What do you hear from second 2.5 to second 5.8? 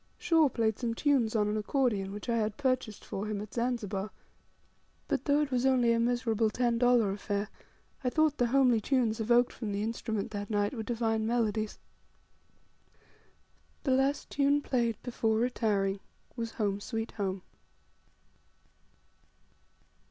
purchased for him at Zanzibar; but, though it was